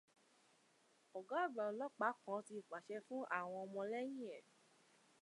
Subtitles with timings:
[1.17, 4.41] Ọ̀gá àgbà ọlọ́pàá kan ti pàṣẹ fún àwọn ọmọlẹ́yìn ẹ̀